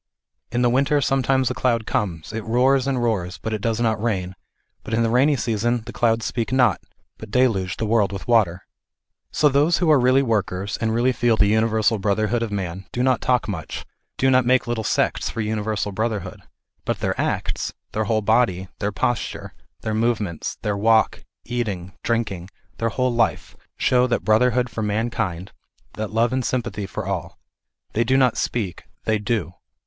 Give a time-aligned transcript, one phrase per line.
[0.51, 4.01] "In the winter sometimes a cloud comes; it roars and roars, but it does not
[4.01, 4.35] rain;
[4.83, 6.81] but in the rainy season the clouds speak not,
[7.19, 8.63] but deluge the world with water."
[9.31, 13.03] So those who are really workers, and really feel the universal brotherhood of man, do
[13.03, 13.85] not talk much,
[14.17, 16.41] do not make little sects for universal brotherhood,
[16.83, 22.49] but their acts, their whole body, their posture, their movements, their walk, eating, drinking,
[22.79, 25.51] their whole life, show that brotherhood for man THE IDEAL OF A UNIVERSAL RELIGION.
[25.91, 27.37] 309 kind, that love and sympathy for all.
[27.93, 29.53] They do not speak, they do.